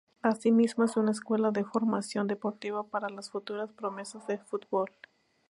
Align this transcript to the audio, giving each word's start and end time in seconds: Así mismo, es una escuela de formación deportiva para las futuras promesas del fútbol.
Así 0.23 0.51
mismo, 0.51 0.83
es 0.83 0.97
una 0.97 1.11
escuela 1.11 1.51
de 1.51 1.63
formación 1.63 2.25
deportiva 2.25 2.83
para 2.89 3.07
las 3.09 3.29
futuras 3.29 3.71
promesas 3.71 4.25
del 4.25 4.39
fútbol. 4.39 4.89